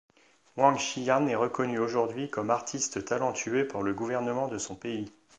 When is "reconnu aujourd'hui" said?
1.35-2.27